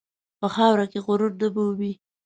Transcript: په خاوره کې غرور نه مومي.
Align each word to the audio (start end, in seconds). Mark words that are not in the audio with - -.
په 0.39 0.47
خاوره 0.55 0.85
کې 0.91 0.99
غرور 1.05 1.31
نه 1.41 1.47
مومي. 1.55 1.91